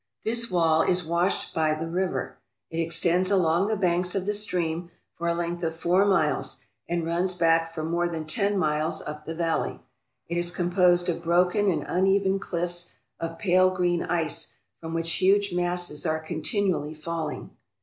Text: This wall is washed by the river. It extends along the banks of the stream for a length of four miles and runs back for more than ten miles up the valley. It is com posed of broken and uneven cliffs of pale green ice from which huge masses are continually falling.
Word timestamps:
This 0.25 0.49
wall 0.49 0.81
is 0.81 1.03
washed 1.03 1.53
by 1.53 1.75
the 1.75 1.87
river. 1.87 2.39
It 2.71 2.79
extends 2.79 3.29
along 3.29 3.67
the 3.67 3.75
banks 3.75 4.15
of 4.15 4.25
the 4.25 4.33
stream 4.33 4.89
for 5.13 5.27
a 5.27 5.35
length 5.35 5.61
of 5.61 5.75
four 5.75 6.05
miles 6.07 6.63
and 6.89 7.05
runs 7.05 7.35
back 7.35 7.71
for 7.75 7.83
more 7.83 8.09
than 8.09 8.25
ten 8.25 8.57
miles 8.57 9.03
up 9.03 9.27
the 9.27 9.35
valley. 9.35 9.79
It 10.27 10.37
is 10.39 10.49
com 10.49 10.71
posed 10.71 11.07
of 11.07 11.21
broken 11.21 11.69
and 11.69 11.83
uneven 11.87 12.39
cliffs 12.39 12.95
of 13.19 13.37
pale 13.37 13.69
green 13.69 14.01
ice 14.01 14.55
from 14.79 14.95
which 14.95 15.11
huge 15.11 15.53
masses 15.53 16.03
are 16.07 16.19
continually 16.19 16.95
falling. 16.95 17.51